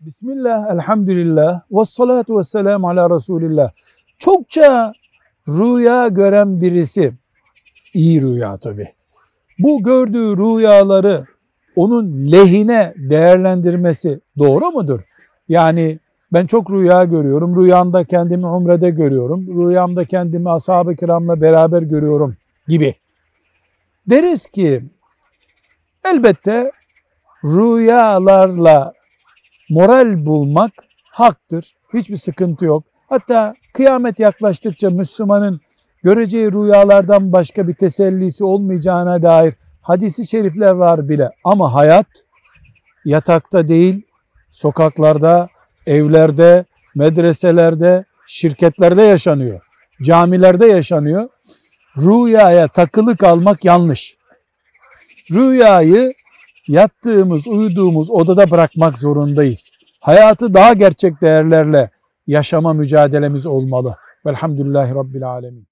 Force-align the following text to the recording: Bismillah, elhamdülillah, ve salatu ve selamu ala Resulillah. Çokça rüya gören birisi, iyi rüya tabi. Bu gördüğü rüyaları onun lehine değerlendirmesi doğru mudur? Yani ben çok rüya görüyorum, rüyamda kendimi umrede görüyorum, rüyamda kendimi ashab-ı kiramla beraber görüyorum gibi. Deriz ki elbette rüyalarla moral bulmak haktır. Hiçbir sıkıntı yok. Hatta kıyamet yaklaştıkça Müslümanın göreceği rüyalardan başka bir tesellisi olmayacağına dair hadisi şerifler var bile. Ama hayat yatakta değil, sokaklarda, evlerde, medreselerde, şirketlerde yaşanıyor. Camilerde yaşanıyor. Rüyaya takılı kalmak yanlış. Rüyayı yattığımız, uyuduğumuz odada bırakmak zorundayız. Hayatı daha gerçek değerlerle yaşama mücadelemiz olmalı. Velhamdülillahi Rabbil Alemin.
Bismillah, 0.00 0.70
elhamdülillah, 0.70 1.60
ve 1.70 1.84
salatu 1.84 2.38
ve 2.38 2.42
selamu 2.42 2.88
ala 2.88 3.10
Resulillah. 3.14 3.70
Çokça 4.18 4.92
rüya 5.48 6.08
gören 6.08 6.60
birisi, 6.60 7.12
iyi 7.94 8.22
rüya 8.22 8.56
tabi. 8.56 8.88
Bu 9.58 9.82
gördüğü 9.82 10.36
rüyaları 10.36 11.26
onun 11.76 12.32
lehine 12.32 12.94
değerlendirmesi 12.96 14.20
doğru 14.38 14.70
mudur? 14.70 15.00
Yani 15.48 15.98
ben 16.32 16.46
çok 16.46 16.70
rüya 16.70 17.04
görüyorum, 17.04 17.62
rüyamda 17.62 18.04
kendimi 18.04 18.46
umrede 18.46 18.90
görüyorum, 18.90 19.68
rüyamda 19.68 20.04
kendimi 20.04 20.50
ashab-ı 20.50 20.96
kiramla 20.96 21.40
beraber 21.40 21.82
görüyorum 21.82 22.36
gibi. 22.68 22.94
Deriz 24.06 24.46
ki 24.46 24.82
elbette 26.04 26.72
rüyalarla 27.44 28.99
moral 29.70 30.26
bulmak 30.26 30.72
haktır. 31.04 31.74
Hiçbir 31.94 32.16
sıkıntı 32.16 32.64
yok. 32.64 32.84
Hatta 33.08 33.54
kıyamet 33.72 34.18
yaklaştıkça 34.18 34.90
Müslümanın 34.90 35.60
göreceği 36.02 36.52
rüyalardan 36.52 37.32
başka 37.32 37.68
bir 37.68 37.74
tesellisi 37.74 38.44
olmayacağına 38.44 39.22
dair 39.22 39.54
hadisi 39.82 40.26
şerifler 40.26 40.70
var 40.70 41.08
bile. 41.08 41.30
Ama 41.44 41.74
hayat 41.74 42.06
yatakta 43.04 43.68
değil, 43.68 44.02
sokaklarda, 44.50 45.48
evlerde, 45.86 46.64
medreselerde, 46.94 48.04
şirketlerde 48.26 49.02
yaşanıyor. 49.02 49.60
Camilerde 50.02 50.66
yaşanıyor. 50.66 51.28
Rüyaya 51.96 52.68
takılı 52.68 53.16
kalmak 53.16 53.64
yanlış. 53.64 54.16
Rüyayı 55.32 56.12
yattığımız, 56.70 57.46
uyuduğumuz 57.46 58.10
odada 58.10 58.50
bırakmak 58.50 58.98
zorundayız. 58.98 59.70
Hayatı 60.00 60.54
daha 60.54 60.72
gerçek 60.72 61.20
değerlerle 61.20 61.90
yaşama 62.26 62.72
mücadelemiz 62.72 63.46
olmalı. 63.46 63.96
Velhamdülillahi 64.26 64.94
Rabbil 64.94 65.28
Alemin. 65.28 65.69